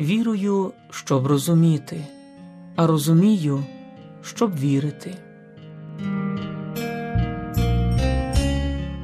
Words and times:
Вірую, 0.00 0.72
щоб 0.90 1.26
розуміти, 1.26 2.06
а 2.76 2.86
розумію, 2.86 3.64
щоб 4.22 4.58
вірити. 4.58 5.16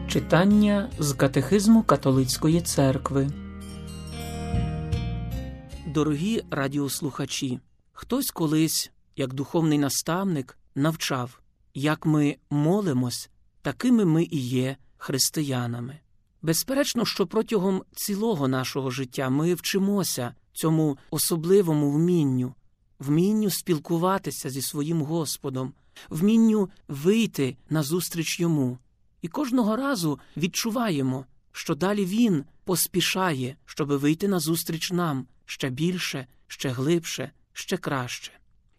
Читання 0.09 0.91
з 0.99 1.13
Катехизму 1.13 1.83
Католицької 1.83 2.61
церкви. 2.61 3.29
Дорогі 5.87 6.43
радіослухачі. 6.51 7.61
Хтось 7.93 8.31
колись, 8.31 8.91
як 9.17 9.35
духовний 9.35 9.79
наставник, 9.79 10.59
навчав, 10.75 11.41
як 11.75 12.07
ми 12.07 12.37
молимось, 12.51 13.31
такими 13.63 14.05
ми 14.05 14.25
і 14.25 14.39
є 14.39 14.77
християнами. 14.97 15.99
Безперечно, 16.43 17.05
що 17.05 17.27
протягом 17.27 17.83
цілого 17.93 18.49
нашого 18.49 18.91
життя 18.91 19.31
ми 19.31 19.55
вчимося 19.55 20.35
цьому 20.57 20.99
особливому 21.11 21.91
вмінню, 21.91 22.55
вмінню 22.99 23.51
спілкуватися 23.51 24.51
зі 24.51 24.63
своїм 24.63 25.03
Господом, 25.03 25.73
вмінню 26.11 26.69
вийти 26.89 27.57
назустріч 27.71 28.41
йому. 28.41 28.79
І 29.23 29.29
кожного 29.29 29.77
разу 29.77 30.19
відчуваємо, 30.37 31.25
що 31.53 31.75
далі 31.75 32.05
Він 32.05 32.45
поспішає, 32.65 33.57
щоби 33.65 33.97
вийти 33.97 34.29
назустріч 34.29 34.93
нам 34.93 35.27
ще 35.45 35.71
більше, 35.71 36.27
ще 36.47 36.69
глибше, 36.69 37.31
ще 37.53 37.77
краще. 37.77 38.33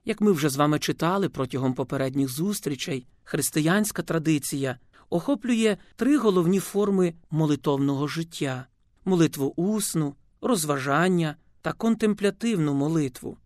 Як 0.05 0.21
ми 0.21 0.31
вже 0.31 0.49
з 0.49 0.55
вами 0.55 0.79
читали 0.79 1.29
протягом 1.29 1.73
попередніх 1.73 2.29
зустрічей, 2.29 3.07
християнська 3.23 4.01
традиція 4.01 4.79
охоплює 5.09 5.77
три 5.95 6.17
головні 6.17 6.59
форми 6.59 7.13
молитовного 7.31 8.07
життя 8.07 8.65
молитву 9.07 9.53
усну, 9.55 10.15
розважання 10.41 11.35
та 11.67 11.73
контемплятивну 11.73 12.73
молитву. 12.73 13.37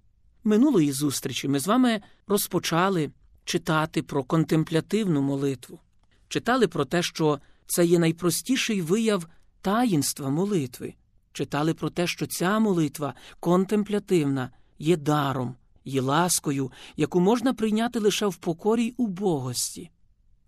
Минулої 0.43 0.91
зустрічі 0.91 1.47
ми 1.47 1.59
з 1.59 1.67
вами 1.67 2.01
розпочали 2.27 3.11
читати 3.45 4.03
про 4.03 4.23
контемплятивну 4.23 5.21
молитву, 5.21 5.79
читали 6.27 6.67
про 6.67 6.85
те, 6.85 7.03
що 7.03 7.39
це 7.65 7.85
є 7.85 7.99
найпростіший 7.99 8.81
вияв 8.81 9.27
таїнства 9.61 10.29
молитви, 10.29 10.93
читали 11.33 11.73
про 11.73 11.89
те, 11.89 12.07
що 12.07 12.27
ця 12.27 12.59
молитва 12.59 13.13
контемплятивна 13.39 14.49
є 14.79 14.97
даром, 14.97 15.55
є 15.85 16.01
ласкою, 16.01 16.71
яку 16.97 17.19
можна 17.19 17.53
прийняти 17.53 17.99
лише 17.99 18.27
в 18.27 18.35
покорі 18.35 18.85
й 18.85 18.93
убогості. 18.97 19.91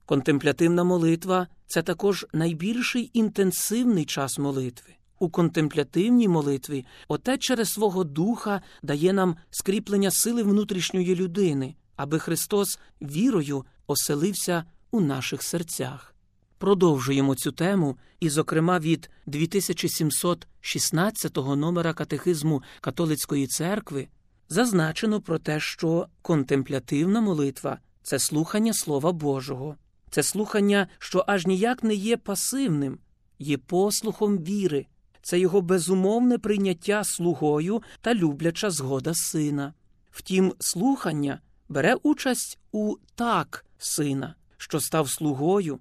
Контемплятивна 0.06 0.84
молитва 0.84 1.48
це 1.68 1.82
також 1.82 2.26
найбільший 2.34 3.12
інтенсивний 3.14 4.06
час 4.06 4.40
молитви. 4.40 4.94
У 5.24 5.30
контемплятивній 5.30 6.28
молитві 6.28 6.86
Отець 7.08 7.42
через 7.42 7.74
свого 7.74 8.04
духа 8.04 8.62
дає 8.82 9.14
нам 9.14 9.36
скріплення 9.50 10.12
сили 10.12 10.44
внутрішньої 10.44 11.16
людини, 11.16 11.76
аби 11.96 12.20
Христос 12.20 12.80
вірою 13.02 13.66
оселився 13.88 14.64
у 14.92 15.02
наших 15.02 15.44
серцях. 15.44 16.16
Продовжуємо 16.58 17.36
цю 17.36 17.52
тему, 17.52 17.98
і, 18.20 18.30
зокрема, 18.30 18.80
від 18.80 19.10
2716 19.26 21.38
номера 21.38 21.94
катехизму 21.94 22.64
Католицької 22.82 23.48
церкви 23.48 24.08
зазначено 24.50 25.22
про 25.22 25.40
те, 25.40 25.60
що 25.60 26.08
контемплятивна 26.22 27.22
молитва 27.22 27.78
це 28.02 28.20
слухання 28.20 28.74
Слова 28.74 29.12
Божого, 29.12 29.76
це 30.10 30.24
слухання, 30.24 30.88
що 31.00 31.24
аж 31.28 31.48
ніяк 31.48 31.84
не 31.84 31.94
є 31.94 32.18
пасивним, 32.18 33.00
є 33.40 33.58
послухом 33.58 34.38
віри, 34.38 34.86
це 35.24 35.40
його 35.40 35.62
безумовне 35.62 36.38
прийняття 36.38 37.04
слугою 37.04 37.84
та 38.02 38.14
любляча 38.14 38.72
згода 38.72 39.14
сина. 39.14 39.74
Втім, 40.12 40.54
слухання 40.60 41.40
бере 41.70 41.96
участь 41.96 42.60
у 42.72 42.96
так 43.16 43.66
сина, 43.78 44.36
що 44.58 44.80
став 44.80 45.10
слугою, 45.10 45.80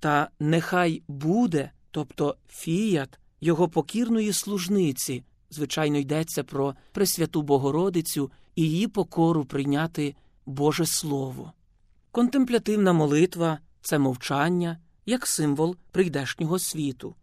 та 0.00 0.30
нехай 0.40 1.02
буде, 1.08 1.70
тобто 1.90 2.36
фіят 2.48 3.18
його 3.40 3.68
покірної 3.68 4.32
служниці, 4.32 5.24
звичайно, 5.50 5.98
йдеться 5.98 6.44
про 6.44 6.74
Пресвяту 6.92 7.42
Богородицю 7.42 8.30
і 8.54 8.62
її 8.62 8.88
покору 8.88 9.44
прийняти 9.44 10.14
Боже 10.46 10.86
Слово. 10.86 11.52
Контемплятивна 12.10 12.92
молитва 12.92 13.58
це 13.80 13.98
мовчання 13.98 14.78
як 15.06 15.26
символ 15.26 15.76
прийдешнього 15.90 16.58
світу 16.58 17.14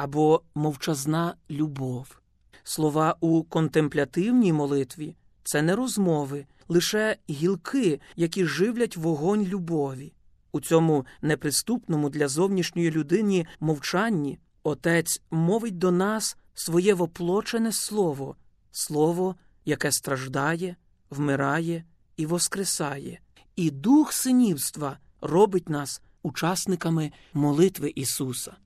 або 0.00 0.42
мовчазна 0.54 1.34
любов. 1.50 2.20
Слова 2.64 3.16
у 3.20 3.42
контемплятивній 3.42 4.52
молитві 4.52 5.16
це 5.44 5.62
не 5.62 5.76
розмови, 5.76 6.46
лише 6.68 7.16
гілки, 7.30 8.00
які 8.16 8.44
живлять 8.44 8.96
вогонь 8.96 9.44
любові. 9.44 10.12
У 10.52 10.60
цьому 10.60 11.06
неприступному 11.22 12.10
для 12.10 12.28
зовнішньої 12.28 12.90
людини 12.90 13.46
мовчанні 13.60 14.38
Отець 14.62 15.22
мовить 15.30 15.78
до 15.78 15.90
нас 15.90 16.36
своє 16.54 16.94
воплочене 16.94 17.72
слово, 17.72 18.36
слово, 18.72 19.36
яке 19.64 19.92
страждає, 19.92 20.76
вмирає 21.10 21.84
і 22.16 22.26
воскресає, 22.26 23.20
і 23.56 23.70
дух 23.70 24.12
синівства 24.12 24.98
робить 25.20 25.68
нас 25.68 26.02
учасниками 26.22 27.12
молитви 27.34 27.92
Ісуса. 27.94 28.56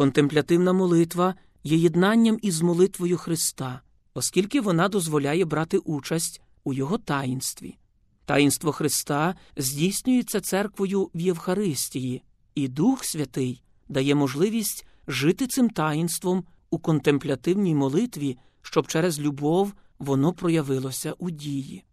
Контемплятивна 0.00 0.72
молитва 0.72 1.34
є 1.64 1.76
єднанням 1.76 2.38
із 2.42 2.62
молитвою 2.62 3.16
Христа, 3.16 3.80
оскільки 4.14 4.60
вона 4.60 4.88
дозволяє 4.88 5.44
брати 5.44 5.78
участь 5.78 6.40
у 6.64 6.72
Його 6.72 6.98
таїнстві. 6.98 7.78
Таїнство 8.24 8.72
Христа 8.72 9.34
здійснюється 9.56 10.40
церквою 10.40 11.10
в 11.14 11.20
Євхаристії, 11.20 12.22
і 12.54 12.68
Дух 12.68 13.04
Святий 13.04 13.62
дає 13.88 14.14
можливість 14.14 14.86
жити 15.08 15.46
цим 15.46 15.70
таїнством 15.70 16.44
у 16.70 16.78
контемплятивній 16.78 17.74
молитві, 17.74 18.38
щоб 18.62 18.86
через 18.86 19.20
любов 19.20 19.72
воно 19.98 20.32
проявилося 20.32 21.14
у 21.18 21.30
дії. 21.30 21.84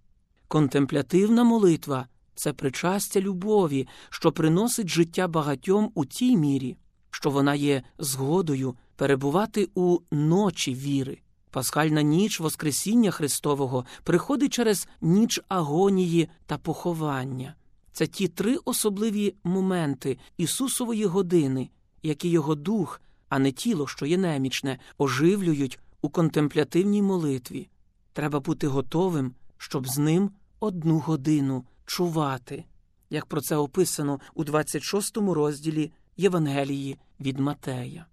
Контемплятивна 0.48 1.44
молитва 1.44 2.08
це 2.36 2.54
причастя 2.54 3.22
любові, 3.22 3.88
що 4.10 4.32
приносить 4.32 4.88
життя 4.90 5.28
багатьом 5.28 5.92
у 5.96 6.06
тій 6.06 6.38
мірі, 6.38 6.78
що 7.12 7.30
вона 7.30 7.56
є 7.56 7.84
згодою 7.98 8.76
перебувати 8.96 9.70
у 9.76 10.00
ночі 10.12 10.74
віри. 10.74 11.18
Пасхальна 11.52 12.02
ніч 12.02 12.40
Воскресіння 12.40 13.12
Христового 13.12 13.86
приходить 14.04 14.54
через 14.54 14.88
ніч 15.02 15.40
агонії 15.48 16.30
та 16.46 16.58
поховання. 16.58 17.56
Це 17.92 18.08
ті 18.08 18.28
три 18.28 18.58
особливі 18.66 19.36
моменти 19.44 20.18
Ісусової 20.38 21.06
години, 21.06 21.70
які 22.04 22.30
Його 22.30 22.56
дух, 22.56 23.02
а 23.30 23.40
не 23.40 23.52
тіло, 23.52 23.88
що 23.88 24.06
є 24.06 24.18
немічне, 24.18 24.80
оживлюють 24.98 25.80
у 26.02 26.10
контемплятивній 26.10 27.02
молитві. 27.02 27.70
Треба 28.14 28.40
бути 28.40 28.68
готовим, 28.68 29.34
щоб 29.58 29.88
з 29.88 29.98
ним 29.98 30.32
одну 30.60 31.00
годину 31.00 31.66
чувати, 31.86 32.66
як 33.10 33.26
про 33.26 33.42
це 33.42 33.56
описано 33.56 34.20
у 34.34 34.44
26 34.44 35.18
розділі 35.18 35.92
Євангелії 36.18 36.98
від 37.20 37.40
Матея. 37.40 38.06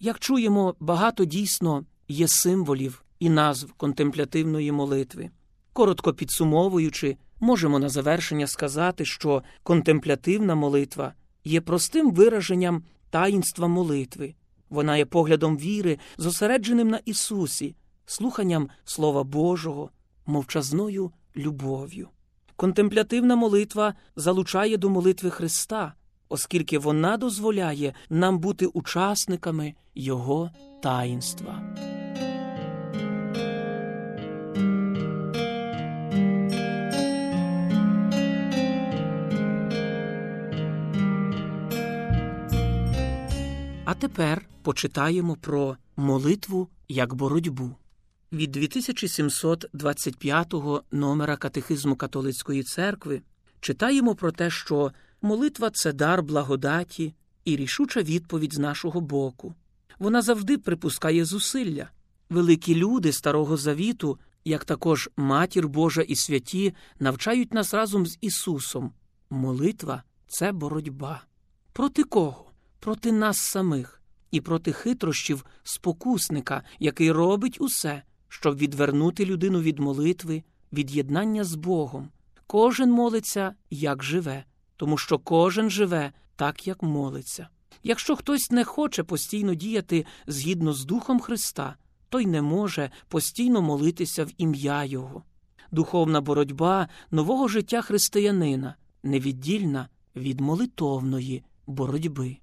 Як 0.00 0.18
чуємо, 0.18 0.74
багато 0.80 1.24
дійсно 1.24 1.84
є 2.08 2.28
символів 2.28 3.04
і 3.18 3.30
назв 3.30 3.72
контемплятивної 3.72 4.72
молитви. 4.72 5.30
Коротко 5.72 6.12
підсумовуючи, 6.12 7.16
можемо 7.40 7.78
на 7.78 7.88
завершення 7.88 8.46
сказати, 8.46 9.04
що 9.04 9.42
контемплятивна 9.62 10.54
молитва 10.54 11.14
є 11.44 11.60
простим 11.60 12.12
вираженням 12.12 12.82
таїнства 13.10 13.68
молитви, 13.68 14.34
вона 14.70 14.96
є 14.96 15.06
поглядом 15.06 15.58
віри, 15.58 15.98
зосередженим 16.16 16.88
на 16.88 17.00
Ісусі, 17.04 17.74
слуханням 18.06 18.68
Слова 18.84 19.24
Божого, 19.24 19.90
мовчазною 20.26 21.12
любов'ю. 21.36 22.08
Контемплятивна 22.56 23.36
молитва 23.36 23.94
залучає 24.16 24.76
до 24.76 24.90
молитви 24.90 25.30
Христа, 25.30 25.94
оскільки 26.32 26.78
вона 26.78 27.16
дозволяє 27.16 27.94
нам 28.10 28.38
бути 28.38 28.66
учасниками 28.66 29.74
Його 29.94 30.50
таїнства. 30.82 31.62
А 43.84 43.94
тепер 43.94 44.46
почитаємо 44.62 45.36
про 45.36 45.76
молитву 45.96 46.68
як 46.88 47.14
боротьбу. 47.14 47.70
Від 48.32 48.50
2725 48.50 50.54
номера 50.92 51.36
Катехизму 51.36 51.96
Католицької 51.96 52.62
церкви 52.62 53.22
читаємо 53.60 54.14
про 54.14 54.32
те, 54.32 54.50
що 54.50 54.92
молитва 55.22 55.70
це 55.70 55.92
дар 55.92 56.22
благодаті 56.22 57.14
і 57.44 57.56
рішуча 57.56 58.02
відповідь 58.02 58.54
з 58.54 58.58
нашого 58.58 59.00
боку. 59.00 59.54
Вона 59.98 60.22
завжди 60.22 60.58
припускає 60.58 61.24
зусилля. 61.24 61.90
Великі 62.30 62.74
люди 62.74 63.12
Старого 63.12 63.56
Завіту 63.56 64.18
як 64.44 64.64
також 64.64 65.10
Матір 65.16 65.68
Божа 65.68 66.02
і 66.02 66.16
святі 66.16 66.74
навчають 67.00 67.54
нас 67.54 67.74
разом 67.74 68.06
з 68.06 68.18
Ісусом. 68.20 68.92
Молитва 69.30 70.02
це 70.26 70.52
боротьба. 70.52 71.24
Проти 71.72 72.04
кого? 72.04 72.50
Проти 72.80 73.12
нас 73.12 73.38
самих 73.38 74.02
і 74.30 74.40
проти 74.40 74.72
хитрощів 74.72 75.44
спокусника, 75.62 76.62
який 76.78 77.12
робить 77.12 77.60
усе, 77.60 78.02
щоб 78.28 78.56
відвернути 78.56 79.24
людину 79.24 79.60
від 79.60 79.78
молитви, 79.78 80.42
від 80.72 80.90
єднання 80.90 81.44
з 81.44 81.54
Богом. 81.54 82.08
Кожен 82.46 82.90
молиться, 82.90 83.54
як 83.70 84.02
живе, 84.02 84.44
тому 84.82 84.98
що 84.98 85.18
кожен 85.18 85.70
живе 85.70 86.12
так, 86.36 86.66
як 86.66 86.82
молиться. 86.82 87.48
Якщо 87.82 88.16
хтось 88.16 88.50
не 88.50 88.64
хоче 88.64 89.02
постійно 89.02 89.54
діяти 89.54 90.06
згідно 90.26 90.72
з 90.72 90.84
Духом 90.84 91.20
Христа, 91.20 91.76
той 92.08 92.26
не 92.26 92.42
може 92.42 92.90
постійно 93.08 93.62
молитися 93.62 94.24
в 94.24 94.30
ім'я 94.38 94.84
Його. 94.84 95.22
Духовна 95.72 96.20
боротьба 96.20 96.88
нового 97.10 97.48
життя 97.48 97.82
християнина 97.82 98.74
невіддільна 99.02 99.88
від 100.16 100.40
молитовної 100.40 101.44
боротьби. 101.66 102.36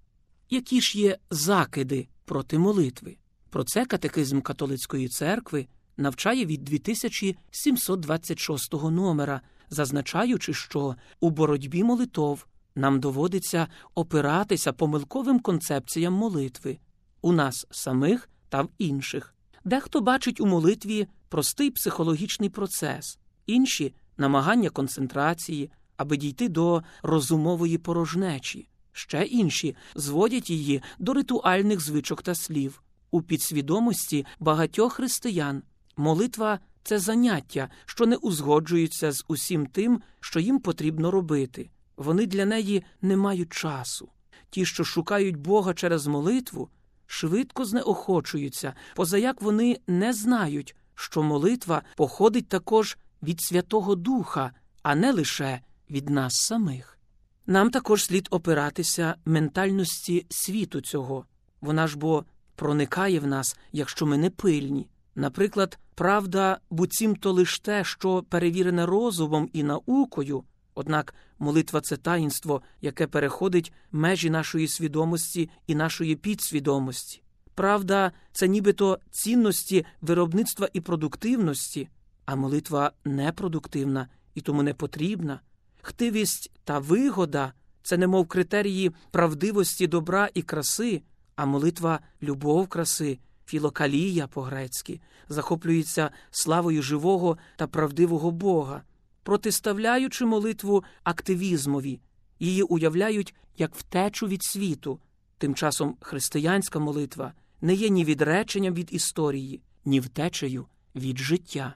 Які 0.50 0.82
ж 0.82 1.00
є 1.00 1.18
закиди 1.30 2.08
проти 2.26 2.60
молитви? 2.60 3.18
Про 3.50 3.64
це 3.64 3.86
катехизм 3.86 4.42
католицької 4.42 5.08
церкви 5.08 5.68
навчає 5.98 6.46
від 6.46 6.64
2726 6.64 8.74
номера, 8.74 9.42
зазначаючи, 9.70 10.54
що 10.54 10.96
у 11.20 11.30
боротьбі 11.30 11.84
молитов 11.84 12.46
нам 12.76 13.00
доводиться 13.00 13.68
опиратися 13.96 14.74
помилковим 14.74 15.40
концепціям 15.40 16.14
молитви 16.14 16.78
у 17.22 17.32
нас 17.32 17.68
самих 17.72 18.30
та 18.50 18.62
в 18.62 18.70
інших. 18.78 19.36
Дехто 19.64 20.02
бачить 20.02 20.42
у 20.42 20.46
молитві 20.46 21.08
простий 21.30 21.72
психологічний 21.72 22.50
процес, 22.50 23.20
інші 23.46 23.94
намагання 24.18 24.70
концентрації, 24.70 25.72
аби 25.98 26.18
дійти 26.18 26.50
до 26.50 26.84
розумової 27.04 27.78
порожнечі, 27.78 28.70
ще 28.92 29.24
інші 29.24 29.76
зводять 29.96 30.50
її 30.50 30.82
до 31.00 31.14
ритуальних 31.14 31.80
звичок 31.80 32.22
та 32.22 32.36
слів. 32.36 32.84
У 33.12 33.22
підсвідомості 33.22 34.26
багатьох 34.40 34.94
християн 34.94 35.64
молитва 35.98 36.60
це 36.90 37.00
заняття, 37.00 37.70
що 37.86 38.06
не 38.06 38.16
узгоджуються 38.16 39.12
з 39.12 39.26
усім 39.28 39.66
тим, 39.66 40.02
що 40.20 40.40
їм 40.40 40.60
потрібно 40.60 41.12
робити. 41.12 41.70
Вони 41.98 42.26
для 42.26 42.46
неї 42.46 42.84
не 43.02 43.18
мають 43.18 43.54
часу. 43.54 44.10
Ті, 44.50 44.66
що 44.66 44.84
шукають 44.84 45.36
Бога 45.36 45.74
через 45.74 46.08
молитву, 46.08 46.70
швидко 47.08 47.66
знеохочуються, 47.66 48.74
позаяк 48.96 49.42
вони 49.42 49.80
не 49.88 50.14
знають, 50.14 50.76
що 50.96 51.24
молитва 51.24 51.82
походить 51.96 52.48
також 52.48 52.98
від 53.24 53.42
Святого 53.42 53.96
Духа, 53.96 54.52
а 54.84 54.96
не 54.96 55.12
лише 55.12 55.62
від 55.90 56.10
нас 56.10 56.34
самих. 56.34 57.00
Нам 57.48 57.70
також 57.70 58.04
слід 58.04 58.28
опиратися 58.32 59.16
ментальності 59.26 60.26
світу 60.30 60.82
цього. 60.82 61.26
Вона 61.62 61.88
ж 61.88 61.98
бо 61.98 62.26
проникає 62.56 63.20
в 63.20 63.28
нас, 63.28 63.58
якщо 63.72 64.06
ми 64.06 64.18
не 64.18 64.30
пильні. 64.30 64.90
Наприклад, 65.16 65.78
правда, 66.00 66.60
буцімто 66.70 67.32
лиш 67.32 67.60
те, 67.60 67.84
що 67.84 68.24
перевірене 68.30 68.86
розумом 68.86 69.50
і 69.54 69.64
наукою, 69.64 70.44
однак 70.76 71.16
молитва 71.40 71.82
це 71.82 71.98
таїнство, 71.98 72.62
яке 72.82 73.08
переходить 73.08 73.74
межі 73.92 74.30
нашої 74.30 74.68
свідомості 74.68 75.50
і 75.68 75.76
нашої 75.76 76.16
підсвідомості. 76.16 77.22
Правда, 77.56 78.12
це 78.32 78.48
нібито 78.48 79.00
цінності 79.12 79.86
виробництва 80.02 80.70
і 80.74 80.82
продуктивності, 80.82 81.90
а 82.26 82.36
молитва 82.36 82.92
непродуктивна 83.06 84.08
і 84.36 84.42
тому 84.42 84.64
не 84.64 84.74
потрібна. 84.74 85.40
Хтивість 85.82 86.52
та 86.64 86.80
вигода 86.80 87.54
це 87.84 87.98
немов 87.98 88.28
критерії 88.28 88.92
правдивості 89.12 89.88
добра 89.88 90.30
і 90.34 90.42
краси, 90.42 91.02
а 91.36 91.46
молитва 91.46 92.00
любов 92.22 92.68
краси, 92.68 93.20
філокалія 93.50 94.28
по-грецьки, 94.28 95.02
захоплюється 95.30 96.12
славою 96.32 96.82
живого 96.82 97.38
та 97.56 97.68
правдивого 97.68 98.32
Бога, 98.32 98.84
протиставляючи 99.24 100.26
молитву 100.26 100.84
активізмові, 101.04 102.00
її 102.40 102.64
уявляють 102.64 103.36
як 103.58 103.76
втечу 103.76 104.28
від 104.28 104.44
світу. 104.44 105.00
Тим 105.38 105.56
часом 105.56 105.98
християнська 106.02 106.80
молитва 106.80 107.34
не 107.62 107.74
є 107.74 107.90
ні 107.90 108.06
відреченням 108.06 108.74
від 108.74 108.94
історії, 108.94 109.62
ні 109.86 110.00
втечею 110.00 110.66
від 110.96 111.18
життя. 111.18 111.76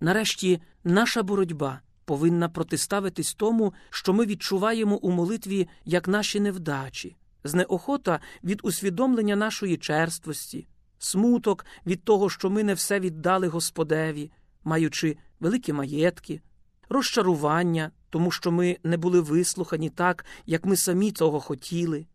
Нарешті, 0.00 0.60
наша 0.84 1.22
боротьба 1.22 1.80
повинна 2.04 2.48
протиставитись 2.48 3.34
тому, 3.34 3.74
що 3.90 4.12
ми 4.12 4.26
відчуваємо 4.26 4.96
у 4.96 5.10
молитві 5.10 5.68
як 5.84 6.08
наші 6.08 6.40
невдачі, 6.40 7.16
знеохота 7.44 8.20
від 8.44 8.60
усвідомлення 8.62 9.36
нашої 9.36 9.76
черствості, 9.76 10.66
смуток 10.98 11.66
від 11.86 12.04
того, 12.04 12.30
що 12.30 12.50
ми 12.50 12.64
не 12.64 12.74
все 12.74 13.00
віддали 13.00 13.48
Господеві, 13.48 14.30
маючи 14.64 15.16
великі 15.40 15.72
маєтки, 15.72 16.40
розчарування, 16.88 17.90
тому 18.10 18.30
що 18.30 18.50
ми 18.52 18.76
не 18.84 18.96
були 18.96 19.20
вислухані 19.20 19.90
так, 19.90 20.24
як 20.46 20.66
ми 20.66 20.76
самі 20.76 21.12
цього 21.12 21.40
хотіли, 21.40 22.06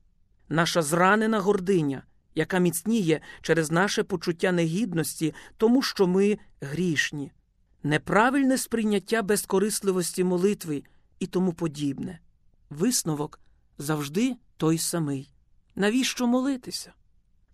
наша 0.50 0.81
зранена 0.81 1.39
гординя, 1.39 2.03
яка 2.35 2.59
міцніє 2.59 3.21
через 3.41 3.71
наше 3.71 4.03
почуття 4.03 4.51
негідності, 4.51 5.33
тому 5.57 5.81
що 5.81 6.07
ми 6.07 6.38
грішні, 6.62 7.31
неправильне 7.83 8.57
сприйняття 8.57 9.21
безкорисливості 9.21 10.24
молитви 10.24 10.83
і 11.19 11.27
тому 11.27 11.53
подібне. 11.53 12.19
Висновок 12.69 13.39
завжди 13.77 14.35
той 14.57 14.77
самий. 14.77 15.30
Навіщо 15.75 16.27
молитися? 16.27 16.94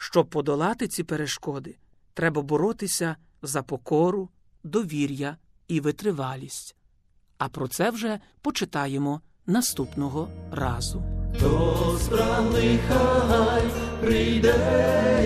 Щоб 0.01 0.29
подолати 0.29 0.87
ці 0.87 1.03
перешкоди, 1.03 1.77
треба 2.13 2.41
боротися 2.41 3.15
за 3.41 3.63
покору, 3.63 4.29
довір'я 4.63 5.37
і 5.67 5.79
витривалість. 5.79 6.75
А 7.37 7.49
про 7.49 7.67
це 7.67 7.89
вже 7.91 8.19
почитаємо 8.41 9.21
наступного 9.45 10.29
разу. 10.51 11.03
Хто 11.35 11.99
справний 12.01 12.79
хай 12.87 13.63
прийде 14.01 14.55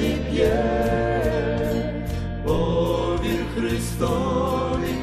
і 0.02 0.31
п'є, 0.31 0.58
повір 2.46 3.46
Христові, 3.56 4.96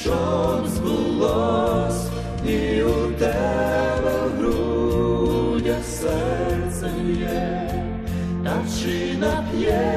щоб 0.00 0.66
збулось, 0.66 2.08
і 2.48 2.82
у 2.82 3.12
тебе 3.12 3.75
na 9.18 9.44
yet. 9.56 9.95